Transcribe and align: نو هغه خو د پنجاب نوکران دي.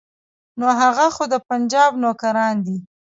نو 0.59 0.67
هغه 0.81 1.05
خو 1.15 1.23
د 1.33 1.35
پنجاب 1.47 1.91
نوکران 2.03 2.55
دي. 2.65 2.77